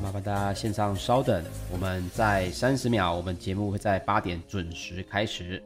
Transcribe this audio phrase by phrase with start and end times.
[0.00, 5.62] 麻烦大家线上稍等，我们在三十秒，我们节目会在八点准时开始。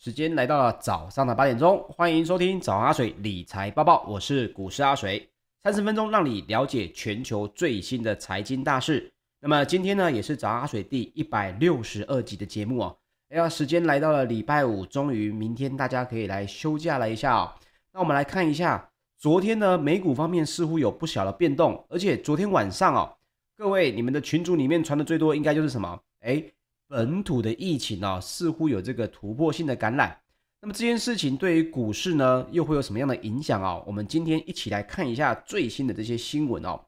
[0.00, 5.28] 时间来到了早上的八点钟，欢迎收听早阿水理财播报，我是股市阿水，
[5.64, 9.12] 三十分钟让你了解全球最新的财经大事。
[9.40, 12.96] 那么今天呢，也是早阿水第一百六十二集的节目哦。
[13.30, 17.52] 哎呀，时间来到了礼拜五，终于明天大家可以来休假了一下哦。
[17.92, 18.88] 那我们来看一下，
[19.18, 23.16] 昨天呢，美股方面似乎有不小的变动，而且昨天晚上哦，
[23.56, 26.00] 各位你们的群组里面传的最多应该就是什么？
[26.20, 26.40] 哎。
[26.88, 30.18] 本土的疫情啊，似乎有这个突破性的感染。
[30.60, 33.80] 那么这件事情对于股市呢，又会有什么样的影响啊？
[33.86, 36.80] 我们今天一起来看一下最新的这些新闻哦。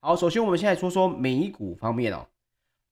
[0.00, 2.26] 好，首先我们现在说说美股方面哦。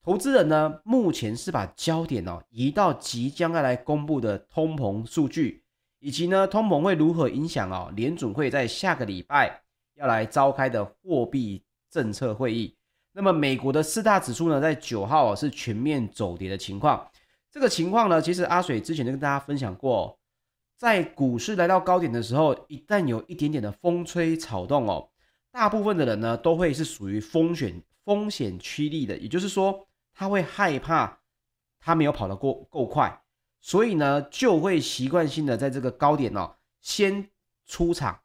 [0.03, 5.63] 投资人呢，目前是把焦点哦移到即将要来公布的通膨数据，
[6.01, 9.63] 以及呢通膨会如何影响哦联准会在下个礼拜
[9.95, 12.75] 要来召开的货币政策会议。
[13.19, 17.05] 那么美国的四大指数呢，在九号啊是全面走跌的情况。
[17.51, 20.17] 这个情况呢，其实阿水之前就跟大家分享过，
[20.77, 25.11] 在股市来到高点的时候，一旦有一点点的风吹草动哦，
[25.51, 29.85] 大部分的人呢都会是属于风险风险趋利的，也就是说，
[30.15, 31.19] 他会害怕
[31.81, 33.21] 他没有跑得过够快，
[33.61, 37.29] 所以呢就会习惯性的在这个高点哦先
[37.67, 38.21] 出场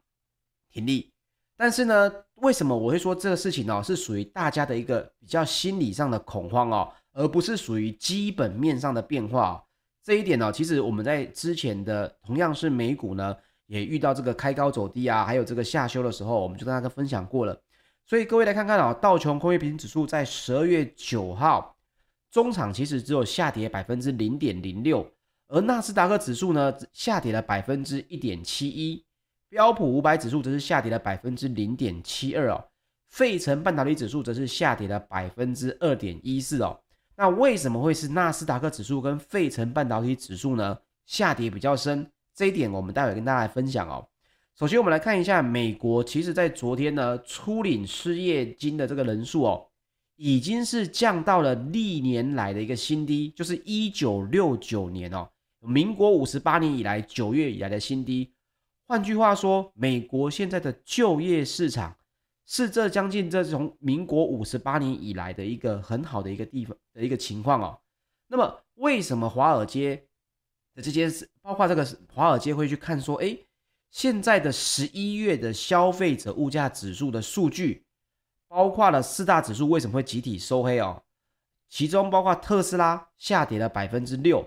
[0.70, 1.12] 停利。
[1.56, 2.12] 但是呢，
[2.44, 3.82] 为什么我会说这个事情呢？
[3.82, 9.64] 是属于大家的一个比较心理上的恐慌哦，而不是属于基本面上的变化。
[10.04, 13.34] 这一点呢，其实我们在之前的同样是美股呢，
[13.68, 17.58] 也遇到这个开高走低啊，还有这个下修的时候，我们就跟大家分享过了。
[18.06, 21.74] 所以各位来看看啊，道琼工业平均指数在十二月九号
[22.30, 25.10] 中场其实只有下跌百分之零点零六，
[25.48, 29.06] 而纳斯达克指数呢下跌了百分之一点七一。
[29.54, 32.66] 标普五百指数则是下跌了百分之零点七二哦，
[33.12, 36.76] 费城半导体指数则是下跌了百分之二点一四哦。
[37.16, 40.76] 那为什么会是纳斯达克指数跟费城半导体指数呢？
[41.06, 44.04] 下跌比较深，这一点我们待会跟大家来分享哦。
[44.58, 49.68] 首先，我们来看一下美国，其实在昨天呢，初领失业金的这个人数哦，
[50.16, 55.30] 已经是降到了历年来的一个新低，就是一九六九年哦，
[55.60, 58.34] 民国五十八年以来九月以来的新低。
[58.86, 61.96] 换句话说，美国现在的就业市场
[62.46, 67.80] 是这将近这从民国五十八年以来的一个很好的一个地方的一个情况哦。
[68.28, 70.06] 那么，为什么华尔街
[70.76, 71.10] 的这些
[71.42, 73.38] 包括这个华尔街会去看说，哎，
[73.92, 77.86] 现在的十一月的消费者物价指数的数据，
[78.48, 81.02] 包括了四大指数为什么会集体收黑哦？
[81.70, 84.46] 其中包括特斯拉下跌了百分之六，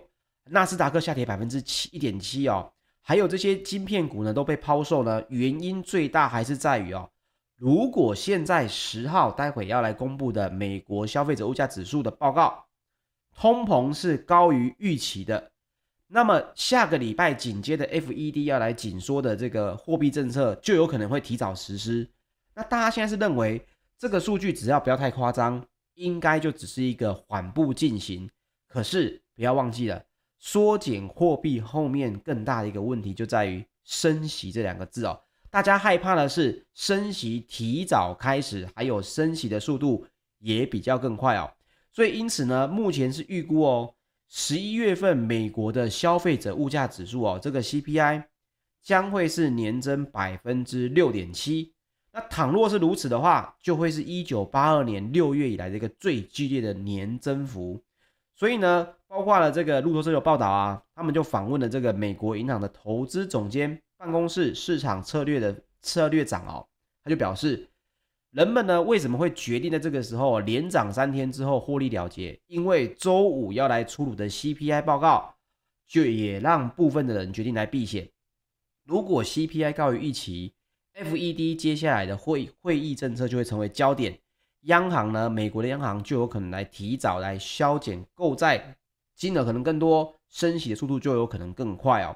[0.51, 2.73] 纳斯达克下跌百分之七一点七哦。
[3.09, 7.09] 还有这些晶片股呢都被抛售呢，原因最大还是在于哦，
[7.55, 12.67] 如果现在十号待会要来公布的美国消费者物价指数的报告，
[13.33, 15.53] 通膨是高于预期的，
[16.09, 22.11] 那么下个礼拜紧接着 FED 要来紧缩的这个货币政策就有可能会提早实施。
[22.57, 23.65] 那大家现在是认为
[23.97, 25.65] 这个数据只要不要太夸张，
[25.95, 28.29] 应该就只是一个缓步进行。
[28.67, 30.03] 可是不要忘记了。
[30.39, 40.07] 缩减货币后面更大的一个问题就在于升息这两个字哦，大家害怕的是升息提早开始，还有升息的速度
[40.39, 41.51] 也比较更快哦，
[41.93, 43.95] 所以因此呢，目前是预估哦，
[44.29, 48.25] 十一月份美国的消费者物价指数哦，这个 CPI
[48.83, 51.73] 将会是年增百分之六点七，
[52.13, 57.83] 那倘若是如此的话，就会是一九八二年六月以来的一个最剧烈的年增幅。
[58.35, 66.67] 所以呢，包括了这个路透社有报道啊，他们就访问了这个美国银行的投资总监办公室市场策略的策略长哦，
[67.05, 67.69] 他就表示，
[68.33, 72.39] 人们呢为什么会决定在这个时候连涨三天之后获利了结？
[72.49, 75.35] 因为周五要来出炉的 CPI 报告，
[75.87, 78.09] 就也让部分的人决定来避险。
[78.85, 80.53] 如果 CPI 高于预期
[80.95, 84.19] ，FED 接下来的会会议政策就会成为焦点。
[84.63, 88.77] 央行呢，美国的央行就有可能来提早来削减购债
[89.17, 92.15] 金额，可能更多，升息的速度就有可能更快哦。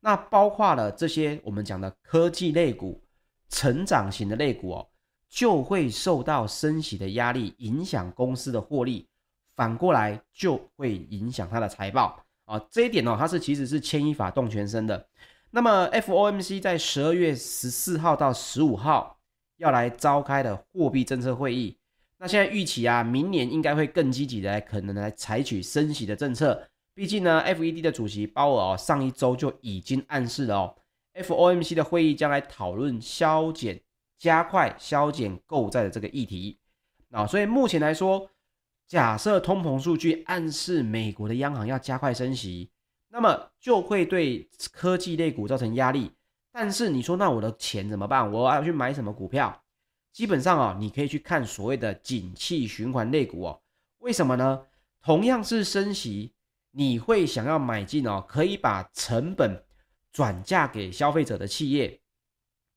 [0.00, 3.02] 那包括了这些我们讲的科技类股、
[3.48, 4.88] 成长型的类股哦，
[5.28, 9.06] 就会受到升息的压力，影响公司的获利，
[9.54, 12.58] 反过来就会影响它的财报啊。
[12.70, 15.06] 这一点呢、哦，它是其实是牵一发动全身的。
[15.50, 19.18] 那么 FOMC 在十二月十四号到十五号
[19.56, 21.76] 要来召开的货币政策会议，
[22.22, 26.68] 那现在预期啊，明年应该会更积极的来可能来采取升息的政策。
[26.94, 30.76] 毕竟呢，FED 的主席鲍尔哦，上一周就已经暗示了哦
[31.14, 33.80] ，FOMC 的会议将来讨论削减、
[34.18, 36.58] 加快削减购债的这个议题。
[37.10, 38.28] 啊，所以目前来说，
[38.86, 42.70] 假设通膨数据暗示美国的央行要加快升息，
[43.08, 46.12] 那么就会对科技类股造成压力。
[46.52, 48.30] 但是你说，那我的钱怎么办？
[48.30, 49.62] 我要去买什么股票？
[50.12, 53.60] 基本上啊，你可以去看所谓的景气循环类股哦。
[53.98, 54.62] 为什么呢？
[55.02, 56.32] 同样是升息。
[56.72, 59.60] 你会想要买进哦，可以把成本
[60.12, 62.00] 转嫁给消费者的企业，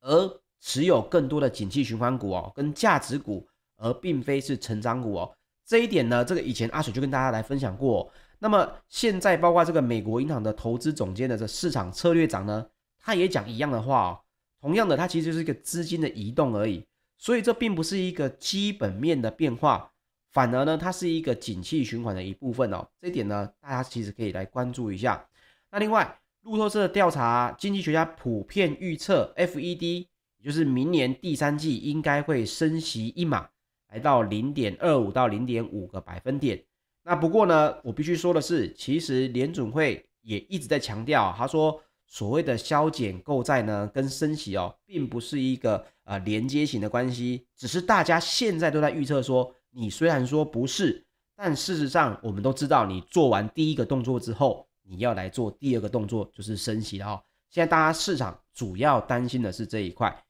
[0.00, 3.46] 而持有更多的景气循环股哦，跟价值股，
[3.76, 5.36] 而并非是成长股哦。
[5.64, 8.10] 这一点呢，这个以前阿水就跟大家来分享过。
[8.40, 12.66] 那么现在包括这个美国银行的投资总监的这市场策略长呢，
[12.98, 14.20] 他也讲一样的话哦。
[14.60, 16.84] 同样的，它其实就是一个资金的移动而已，
[17.16, 19.92] 所以这并不是一个基本面的变化。
[20.32, 22.84] 反而呢，它是一个景气循环的一部分哦。
[23.00, 25.24] 这点呢，大家其实可以来关注一下。
[25.70, 30.08] 那另外，路透社的调查，经济学家普遍预测，FED
[30.38, 33.48] 也就是明年第三季应该会升息一码，
[33.92, 36.60] 来到零点二五到零点五个百分点。
[37.04, 49.54] 那不过呢，我必须说的是，其实联准会也一直在强调，他说所谓的削减购债呢，跟升息哦，并不是一个呃连接型的关系，只是大家现在都在预测说。
[49.76, 51.04] 你虽然说不是，
[51.34, 57.22] 但事实上我们都知道，你做完第一个动作之后，你要来做第二个动作，就是升息了哦。
[57.50, 60.24] 现在大家市场主要担心的是这一块，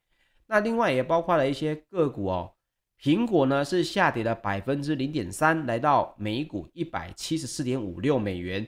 [0.46, 2.52] 那另外也包括了一些个股哦。
[2.98, 8.66] 苹果呢是下跌了百分之零点三，来到每股一百七十四点五六美元，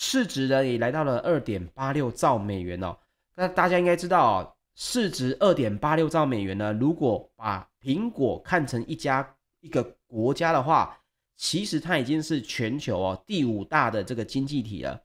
[0.00, 2.96] 市值呢也来到了二点八六兆美元哦。
[3.34, 9.34] 那大家应该知道哦，市值二点八六兆美元呢，如果把苹果看成一家。
[9.60, 10.96] 一个国家的话，
[11.36, 15.02] 其实它已经是全球哦第五大的这个经济体了。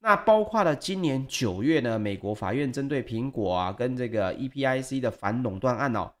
[0.00, 6.12] 那包括了今年九月呢，美国法院针对苹果啊跟这个 EPIC 的反垄断案哦，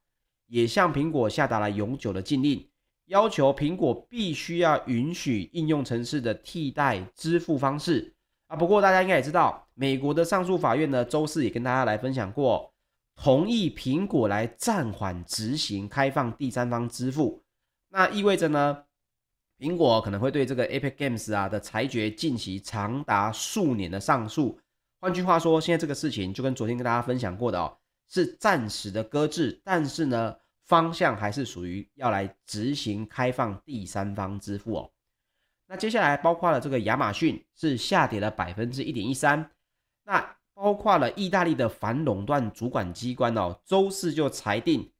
[0.46, 2.64] 也向苹果下达了永久的禁令，
[3.12, 8.14] 要求苹果必须要允许应用程式的替代支付方式
[8.46, 8.56] 啊。
[8.56, 12.72] 不过大家应该也知道，美国的上诉法院呢，周四也跟大家来分享过，
[13.14, 17.42] 同意苹果来暂缓执行开放第三方支付。
[17.90, 18.84] 那意味着呢，
[19.58, 24.58] 苹果可能会对这个 Epic Games 啊的裁决进行长达数年的上诉。
[25.00, 27.76] 换句话说，现在这个事情就跟昨天跟大家分享过的哦，
[28.08, 34.90] 是暂时的搁置，但是呢，方向还是属于要来执行开放第三方支付哦。
[35.66, 39.50] 那接下来包括了这个亚马逊是下跌了百分之一点一三，
[40.04, 44.90] 那包括了意大利的反垄断主管机关哦，周四就裁定。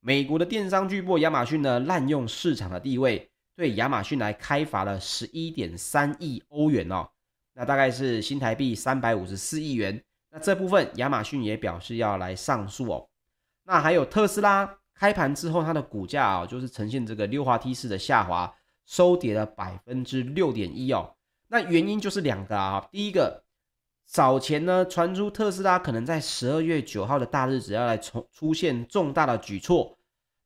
[0.00, 7.10] 美国的电商巨擘亚马逊呢，滥用市场的地位，对亚马逊来开罚了十一点三亿欧元哦，
[7.52, 10.02] 那大概是新台币三百五十四亿元。
[10.30, 13.08] 那这部分亚马逊也表示要来上诉哦。
[13.64, 18.54] 那还有特斯拉开盘之后，它的股价啊，就是呈现这个溜滑梯式的下滑，
[18.84, 21.14] 收跌了百分之六点一哦。
[21.48, 23.42] 那原因就是两个啊，第一个，
[24.04, 29.96] 早前呢传出特斯拉可能在十二月九号的大日子要来重出现重大的举措，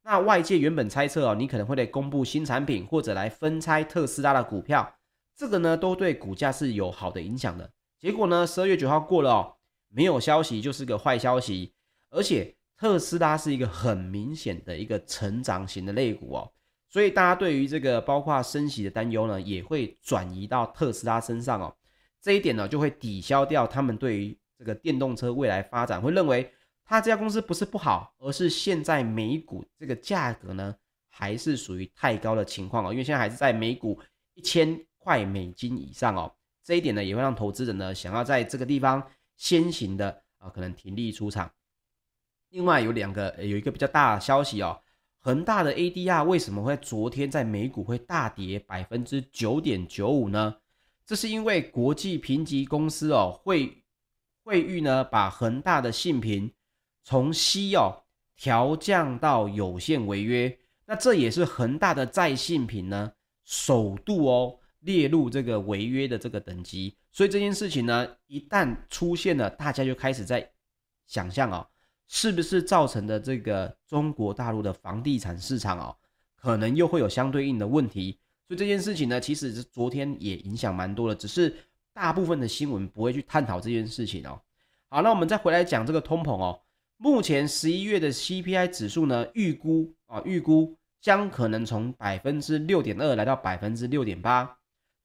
[0.05, 4.95] 那外界原本猜测哦，你可能会来公布新产品或者来分拆特斯拉的股票，
[5.35, 7.69] 这个呢都对股价是有好的影响的。
[7.99, 9.57] 结果呢十二月九号过了哦，
[9.89, 11.73] 没有消息就是个坏消息，
[12.11, 16.53] 而且特斯拉是一个很明显的一个成长型的类股哦，
[16.91, 21.75] 所以大家对于这个包括升息的担忧呢，也会转移到特斯拉身上哦。
[22.21, 26.53] 这一点呢，就会抵消掉他们对于这个电动车未来发展，会认为
[26.85, 30.77] 他这家公司不是不好，而是现在美股这个价格呢，
[31.09, 32.93] 还是属于太高的情况哦。
[32.93, 33.99] 因为现在还是在每股
[34.35, 36.31] 一千块美金以上哦。
[36.63, 39.03] 这一点呢，也会让投资者呢想要在这个地方
[39.39, 41.51] 先行的啊，可能停利出场。
[42.55, 44.81] 另外有两个，有一个比较大的消息哦，
[45.19, 50.55] 恒大的 ADR 为什么会昨天在美股会大跌百分之九点九五呢？
[51.05, 53.83] 这是因为国际评级公司哦，会
[54.45, 56.49] 会誉呢，把恒大的信评
[57.03, 58.05] 从 C 哦
[58.37, 60.57] 调降到有限违约，
[60.87, 70.49] 那这也是恒大的再信评呢首度哦列入这个违约的这个等级，所以这件事情呢一旦出现了，大家就开始在
[71.09, 71.67] 想象哦，
[72.09, 75.97] 是不是造成的这个中国大陆的房地产市场哦，
[76.37, 78.19] 可能又会有相对应的问题。
[78.47, 81.55] 所以这件事情呢，其实是昨天也影响蛮多的，只是
[81.93, 84.41] 大部分的新闻不会去探讨这件事情哦。
[84.91, 86.61] 好，那我们再回来讲这个通膨哦。
[86.99, 94.59] 目前十一月的 CPI 指数呢，预估啊，预估将可能从百分之六点二来到百分之六点八。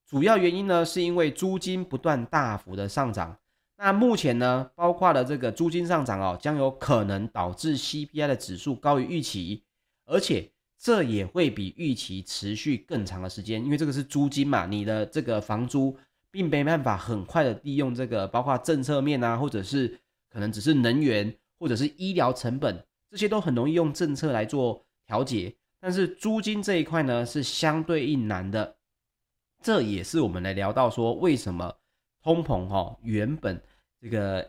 [0.06, 3.38] 主要原因呢，是因为租金不断大幅的上涨。
[3.82, 9.64] 那目前呢，包括了这个租金上涨哦，将有可能导致 CPI 的指数高于预期，
[10.06, 15.98] 而且这也会比预期持续更长的时间，因为这个是租金嘛，你的这个房租
[16.30, 19.98] 并没办法很快的利用这个，包括政策面啊，或者是
[20.30, 28.76] 可能只是能源或者是医疗成本，这些都很容易用政策来做调节，但是租金这一块呢，是相对应难的，
[29.64, 31.74] 这也是我们来聊到说为什么
[32.24, 33.62] 通膨哈原本。
[34.02, 34.48] 这个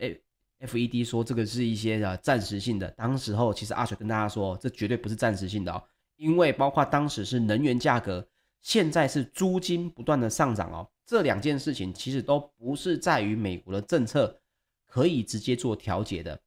[0.61, 5.83] FED 说这个是一些的暂时性的，当时候其实阿水跟大家说，这绝对不是暂时性的哦，
[6.17, 8.25] 因为包括当时是能源价格，
[8.61, 14.39] 现在是租金不断的上涨哦，这两件事情其实都不是在于美国的政策
[14.87, 16.39] 可以直接做调节的。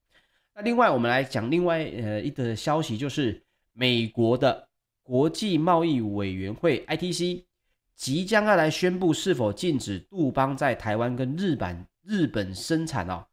[0.55, 4.69] 那另外我们来讲另外呃一个消息，就是美国的
[5.01, 7.43] 国际贸易委员会 ITC
[7.95, 11.87] 即将要来宣布是否禁止杜邦在台湾跟日本。
[12.05, 13.25] 日本生产哦，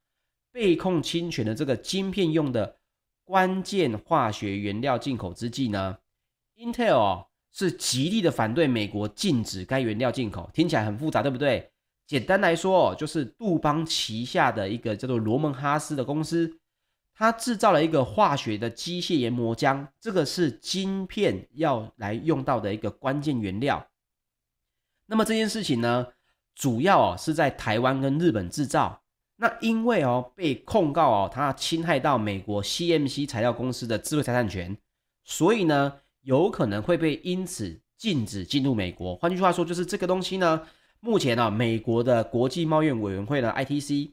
[0.53, 2.77] 被控侵权的这个晶片用的
[3.25, 5.99] 关键化学原料进口之际呢
[6.57, 11.69] ，Intel 哦是极力的反对美国禁止该原料进口，听起来很复杂，对不对？
[12.07, 16.61] 简单来说哦，就是杜邦旗下的一个叫做罗蒙哈斯的公司，
[17.13, 23.85] 它制造了一个化学的机械研磨浆，这个是晶片要来用到的一个关键原料。
[25.11, 26.07] 那么这件事情呢，
[26.55, 29.03] 主要哦是在台湾跟日本制造，
[29.35, 34.79] 那因为哦被控告哦，它侵害到美国 CMC 材料公司的智慧财产权，
[35.25, 39.17] 所以呢有可能会被因此禁止进入美国。
[39.17, 40.63] 换句话说，就是这个东西呢，
[41.01, 44.13] 目前呢美国的国际贸易委员会呢 ITC，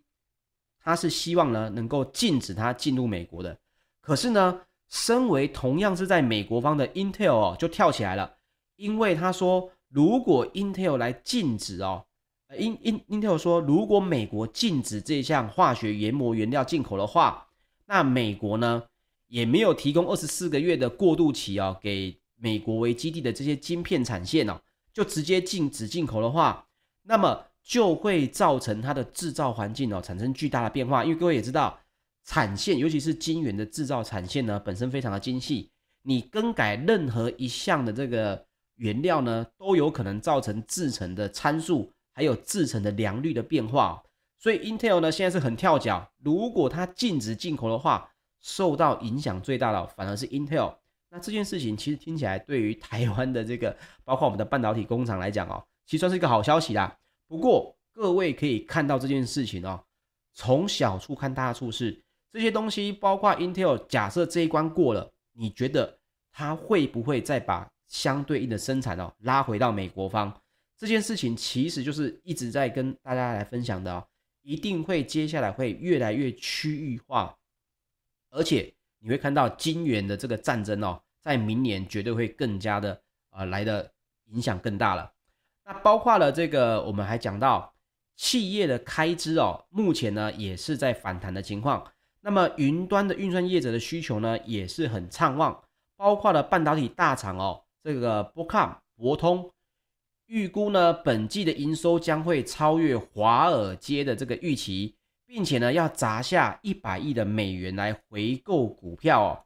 [0.83, 3.55] 它是希望呢能够禁止它进入美国的。
[4.01, 8.37] 可是呢，身为同样是在美国方的 Intel 哦就跳起来了，
[8.77, 12.05] 因为他说如果 Intel 来禁止哦。
[12.57, 17.45] 英英 Intel 说，如果美国禁止这项化学研磨原料进口的话，
[17.85, 18.83] 那美国呢
[19.27, 24.61] 也没有提供二十四个月的过渡期哦，给美国为基地的这些晶片产线哦，
[24.93, 26.65] 就直接禁止进口的话，
[27.03, 31.03] 那么就会造成它的制造环境哦产生巨大的变化。
[31.03, 31.77] 因为各位也知道，
[32.23, 35.69] 产线尤其是晶圆的制造产线呢本身非常的精细，
[36.03, 38.46] 你更改任何一项的这个
[38.77, 41.91] 原料呢，都有可能造成制程的参数。
[42.17, 44.01] 还有制程的良率的变化，
[44.39, 46.11] 所以 Intel 呢现在是很跳脚。
[46.23, 48.09] 如果它禁止进口的话，
[48.41, 50.73] 受到影响最大的反而是 Intel。
[51.11, 56.97] 那这件事情其实听起来对于台湾的这个，包括我们的半导体工厂来讲哦，其实算是一个好消息啦。
[57.27, 59.79] 不过各位可以看到这件事情哦，
[60.33, 65.99] 从小处看大处是这些东西，包括 Intel，假设这一关过了，你觉得
[66.31, 70.33] 它会不会再把相对应的生产哦拉回到美国方？
[70.77, 74.07] 这件事情其实就是一直在跟大家来分享的哦，
[74.43, 77.35] 一定会接下来会越来越区域化，
[78.29, 83.01] 而且你会看到金元的这个战争哦，在明年绝对会更加的
[83.31, 83.91] 呃来的
[84.25, 85.11] 影响更大了。
[85.65, 87.73] 那包括了这个，我们还讲到
[88.15, 91.91] 企业的开支哦，目前呢也是在反弹的情况。
[92.21, 95.63] 那么云端的运算业者的需求呢也是很畅旺，
[95.95, 99.49] 包括了半导体大厂哦，这个波康、博通。
[100.25, 104.93] 预估呢，本季的营收将会超越华尔街的这个预期，
[105.25, 109.39] 并且呢，要砸下一百亿的美元来回购股票哦。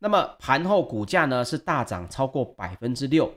[0.00, 3.32] 那么盘后股价呢是大涨超过百分之六。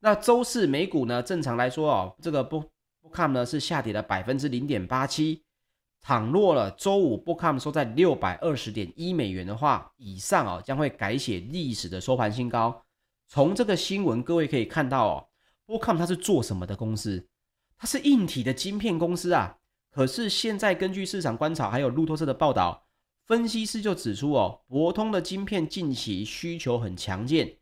[0.00, 2.64] 那周四美股呢，正常来说哦，这个波
[3.02, 5.44] 波康呢是下跌了百分之零点八七。
[6.00, 12.82] 倘若了周五波康收在六百二十点一美元的话，以上哦将会改写历史的收盘新高。
[13.28, 15.28] 从这个新闻，各位可以看到哦。
[15.66, 17.28] 波康它是做什么的公司？
[17.76, 19.58] 它是硬体的晶片公司啊。
[19.90, 22.86] 可是现在根据市场观察，还有路透社的报道，
[23.26, 27.56] 分析师就指出哦，博通的晶片近期需求很强劲，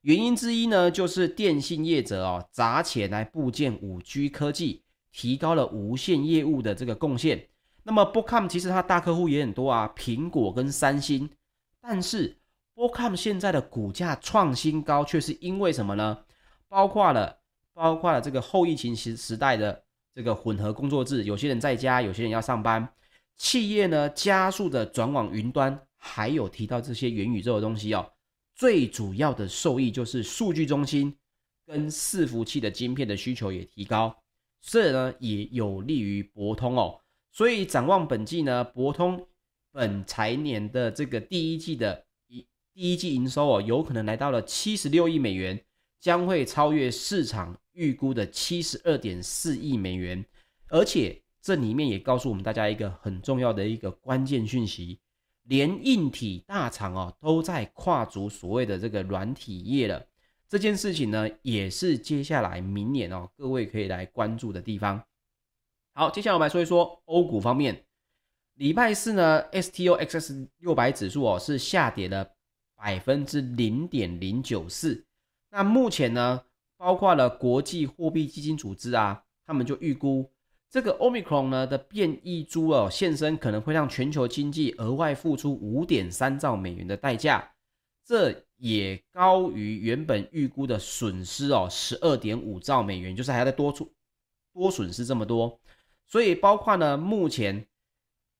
[0.00, 7.48] 原因之一呢，就是电信业者哦砸钱来布建五 G 科技，提高了无线业务的这个贡献。
[7.82, 11.28] 那么波康其实它大客户也很多啊，苹果跟三星。
[11.82, 12.39] 但是
[12.80, 16.24] 波康现在的股价创新高，却是因为什么呢？
[16.66, 17.38] 包括了。
[17.74, 19.84] 包括了这个后疫情时时代的
[20.14, 22.86] 这个混合工作制，有些人在家，有些人要上班，
[23.36, 28.10] 企业呢加速的转往云端，还有提到这些元宇宙的东西哦。
[28.54, 31.14] 最主要的受益就是数据中心
[31.66, 34.14] 跟伺服器的晶片的需求也提高，
[34.60, 36.98] 这呢也有利于博通哦。
[37.30, 39.26] 所以展望本季呢，博通
[39.70, 42.04] 本财年的这个第一季的
[42.80, 45.62] 第一季营收哦，有可能来到了七十六亿美元，
[46.00, 50.24] 将会超越市场预估的七十二点四亿美元。
[50.70, 54.98] 而且这里面也告诉我们大家一个很重要的一个关键讯息，
[55.42, 60.02] 连硬体大厂哦都在跨足所谓的这个软体业了。
[60.48, 65.04] 这件事情呢，也是接下来明年哦各位可以来关注的地方。
[65.92, 67.84] 好，接下来我们来说一说欧股方面。
[68.54, 72.26] 礼拜四呢，STOXX 六百指数哦是下跌了
[72.80, 75.04] 百分之零点零九四。
[75.50, 76.42] 那目前呢，
[76.78, 80.30] 包括了国际货币基金组织啊，他们就预估
[80.70, 87.52] 这个 Omicron 呢的变异株哦现身，可能会让全球经济额外付出五点三兆美元的代价，
[88.02, 93.92] 这也高于原本预估的损失哦十二点五兆美元，就是还要再多出
[94.54, 95.60] 多损失这么多。
[96.06, 97.66] 所以包括呢，目前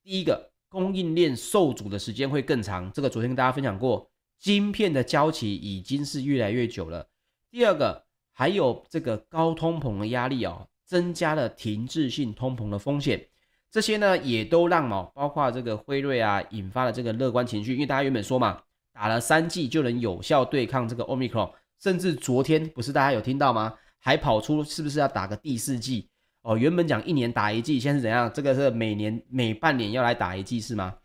[0.02, 7.06] 第一个供应链受阻的时间会更长，这个昨天跟大家分享过，晶片的交期已经是越来越久了。
[7.50, 13.28] 第二个还有这个高通膨的压力哦，增加了停滞性通膨的风险，
[13.70, 23.74] 这些呢也都让哦，包括这个辉瑞啊，引发了这个乐观情绪，因为大家原本说嘛，打了三剂就能有效对抗这个 Omicron，甚至昨天不是大家有听到吗？
[23.98, 26.08] 还跑出是不是要打个第四剂？
[26.42, 28.32] 哦，原本讲一年打一剂，现在是怎样？
[28.32, 30.96] 这个是每年每半年要来打一剂是吗？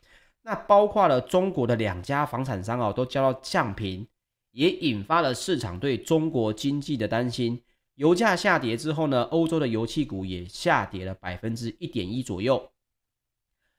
[0.47, 4.08] 那包括了中国的两家房产商哦，都交到降频，
[4.51, 7.60] 也引发了市场对中国经济的担心。
[7.95, 12.69] 油价下跌之后呢，欧洲的油气股也下跌了百分之一点一左右。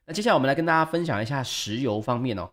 [0.07, 2.50] 那接下来我们来跟大家分享一下石油方面哦。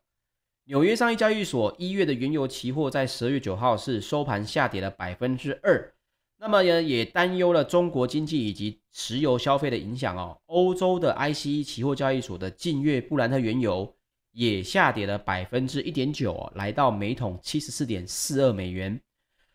[0.65, 5.91] 纽约商业交易所一月的原油期货在十二月九号是收盘下跌了百分之二。
[6.38, 10.38] 那么呢，也担忧了中国经济以及石油消费的影响哦。
[10.45, 13.95] 欧洲的 ICE 期货交易所的近月布兰特原油
[14.34, 19.00] 也下跌了百分之一点九，来到每桶七十四点四二美元。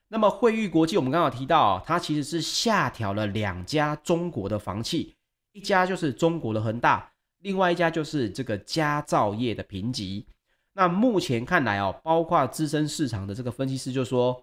[0.09, 5.15] 那么惠誉国际，我们刚好提到，它其实是下调了两家中国的房企，
[5.53, 10.27] 一家就是中国的恒大，另外一家就是这个佳兆业的评级。
[10.73, 14.43] 那目前看来哦，包括资深市场的这个分析师就说。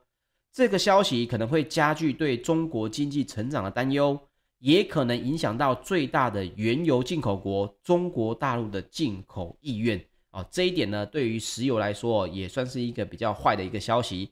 [0.58, 4.18] 这个消息可能会加剧对中国经济成长的担忧，
[4.60, 10.02] 也可能影响到最大的原油进口国中国大陆的进口意愿
[10.36, 10.46] 啊。
[10.52, 14.32] 这一点呢，对于石油来说也算是一个比较坏的一个消息。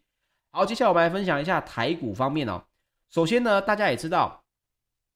[0.52, 2.64] 好，接下来我们来分享一下台股方面哦。
[3.10, 4.44] 首先呢，大家也知道，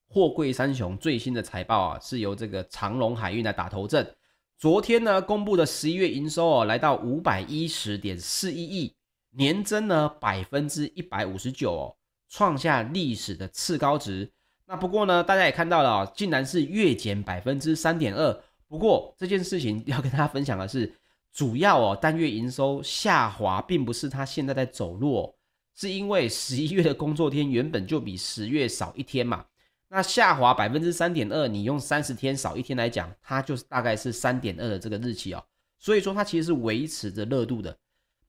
[0.07, 4.15] 货柜三雄最新的财报啊，是由这个长荣海运来打头阵。
[4.57, 8.95] 昨天呢，公布的十一月营收哦，来到五百一十点四一亿。
[9.31, 11.95] 年增呢百分之一百五十九哦，
[12.27, 14.31] 创下历史的次高值。
[14.65, 18.43] 那不过呢，大家也看到了哦，竟然是月减百分之三点二。
[18.67, 20.93] 不过这件事情要跟大家分享的是，
[21.31, 25.35] 主要哦单月营收下滑，并不是它现在在走弱，
[25.75, 29.45] 是因为十一月的工作天原本就比十月少一天嘛。
[29.89, 35.41] 那下滑百分之三点二，你用三十天少一天来讲，它就是大概是三点二的这个日期哦。
[35.79, 37.77] 所以说它其实是维持着热度的。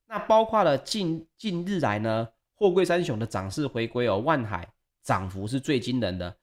[0.07, 4.69] 那包括了近近日来呢，货柜三雄的涨势回归哦，万海
[5.03, 6.37] 涨幅是最惊人的，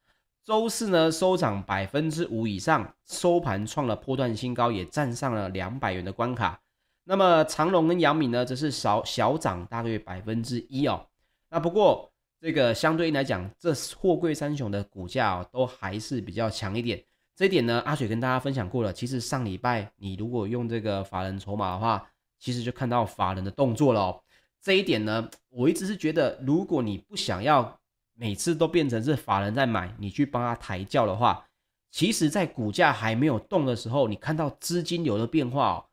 [0.45, 6.61] 周四呢收涨百分之五以上，收盘创了波段新高，也站上了两百元的关卡。
[7.03, 11.03] 那么长隆跟阳明呢，则是少小涨大约百分之一哦。
[11.49, 17.03] 那不过这个相对应来讲，这货柜三雄的股价哦，都还是比较强一点。
[17.35, 18.93] 这一点呢，阿水跟大家分享过了。
[18.93, 24.21] 其实上礼拜你如果用这个法人筹码的话，其实就看到法人的动作了哦，
[24.61, 27.79] 这一点呢，我一直是觉得，如果你不想要
[28.17, 31.45] 每次都变成是法人在买，你去帮他抬轿的话，
[31.91, 35.85] 其实，在股价还没有动的时候，你看到资金流的变化哦，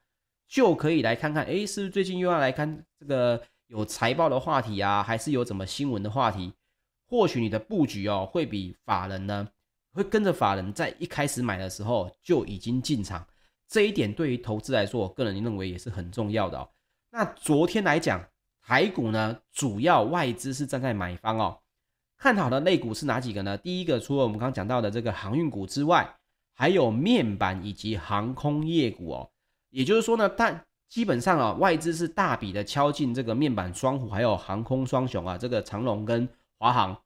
[0.49, 6.53] 就可以来看看，诶，是不是最近又要来看这个有财报的话题啊，还是有什么新闻的话题？
[7.09, 9.49] 或许你的布局哦，会比法人呢，
[9.93, 13.27] 会跟着法人在一开始买的时候就已经进场。
[13.69, 16.69] 这一点对于投资来说，我个人认为也是很重要的哦。
[17.11, 18.23] 那昨天来讲，
[18.61, 21.59] 台股呢，主要外资是站在买方哦。
[22.23, 23.59] 看好的类股是哪几个呢？
[23.59, 26.09] 第一个，除了我们刚讲到的这个航运股之外，
[26.55, 29.29] 还有面板以及航空业股哦。
[29.71, 36.97] 也就是说呢，但基本上啊，外资是大笔的敲进这个面板双虎，还有航空双雄啊，这个长龙跟华航，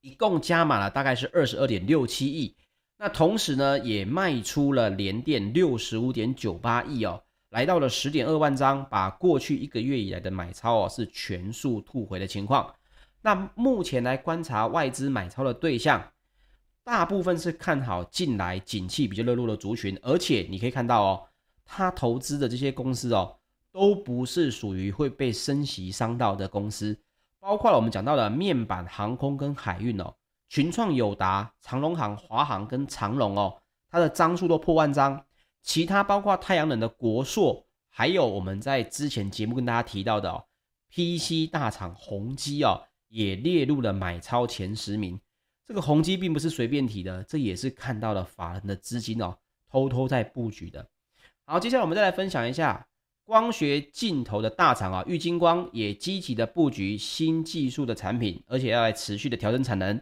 [0.00, 2.56] 一共加码了大概是二十二点六七亿。
[2.96, 12.74] 那同时呢，也卖出了联电六十五点九八亿哦，来到了十点二万张，把过去一个月以来的买超哦是全数吐回的情况。
[13.26, 16.12] 那目前来观察外资买超的对象，
[16.84, 21.22] 大部分是看好近来景气比较热络的族群，而且你可以看到哦，
[21.64, 23.34] 他投资的这些公司哦，
[23.72, 26.94] 都不是属于会被升息伤到的公司，
[27.40, 30.14] 包括了我们讲到的面板、航空跟海运哦，
[30.50, 33.56] 群创、友达、长隆航、华航跟长隆哦，
[33.88, 35.24] 它的张数都破万张，
[35.62, 40.44] 其他包括太阳能的国硕，还有我们在之前节目跟大家提到的哦
[40.90, 42.82] ，PC 大厂宏基哦，
[43.14, 45.20] 也列入了买超前十名。
[45.64, 49.38] 这个宏基并不是随便提的，这也是看到了法人的资金哦，
[49.70, 50.84] 偷偷在布局的。
[51.44, 52.84] 好，接下来我们再来分享一下
[53.24, 60.00] 光学镜头的大厂啊，玉晶光也积极的布局新技术的产品，而且要来持续的调整产能。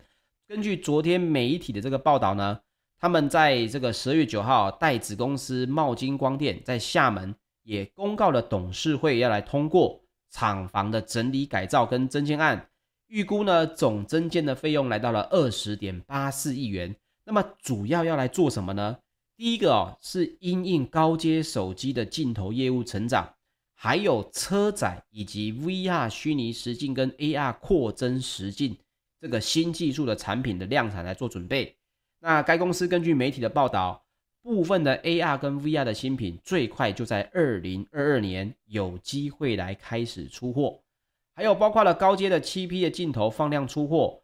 [0.48, 2.58] 根据昨天媒体的这个报道呢，
[2.98, 12.70] 他们在这个十二月九号，代子公司茂晶光电在厦门也公告了董事会要来通过厂房的整理改造跟增建案。
[13.12, 16.96] 预估呢，总增建的费用来到了二十点八四亿元。
[17.26, 18.96] 那么主要要来做什么呢？
[19.36, 23.34] 第一个哦，是因应高阶手机的镜头业务成长，
[23.74, 28.74] 还有车载以及 VR 虚拟实境跟 AR 扩增实境
[29.20, 31.76] 这个新技术的产品的量产来做准备。
[32.18, 34.02] 那该公司根据媒体的报道，
[34.40, 40.80] 部分的 AR 跟 VR 的新品最快就在二零二二年有机会来开始出货。
[41.34, 44.22] 还有包括了高阶的 7P 的镜头放量出货，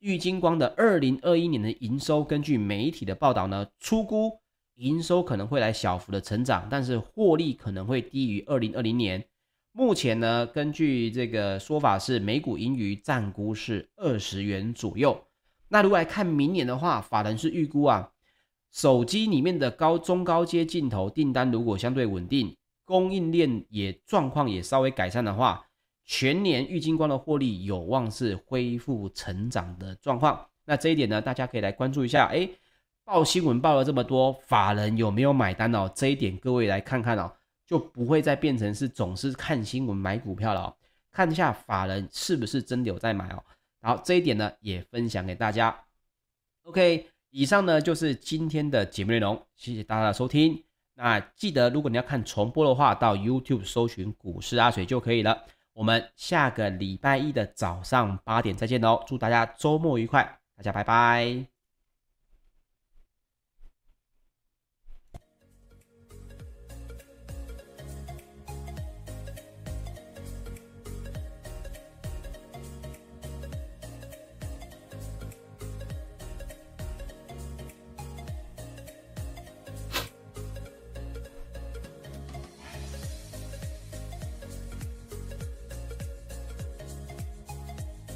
[0.00, 4.40] 玉晶光的二零二一年的营收，根据媒体的报道呢，初估
[4.74, 9.24] 营收可能会来小幅的成长，但是获利可能会低于二零二零年。
[9.70, 15.24] 目前呢，根据这个说法是每股盈余暂估是二十元左右。
[15.68, 18.10] 那如果来看明年的话，法人是预估啊，
[18.72, 25.67] 手机里面的高中高阶镜头订单如果相对稳定，供应链也状况也稍微改善的话。
[26.08, 32.26] 全年玉晶光的获利有望是恢复成长的状况，那这一点呢，大家可以来关注一下。
[32.28, 32.50] 诶，
[33.04, 35.88] 报新闻报了这么多，法人有没有买单哦？
[35.94, 37.30] 这一点各位来看看哦，
[37.66, 40.74] 就不会再变成是总是看新闻买股票了哦。
[41.12, 43.44] 看一下法人是不是真的有在买哦。
[43.78, 45.78] 然后这一点呢，也分享给大家。
[46.62, 50.64] OK，以上呢就是今天的节目内容，谢谢大家的收听。
[50.94, 55.44] 那记得如果你要看重播的话，到 YouTube 搜寻股市阿水就可以了。
[55.78, 59.00] 我们下个礼拜一的早上八点再见喽！
[59.06, 60.24] 祝大家周末愉快，
[60.56, 61.57] 大家拜拜。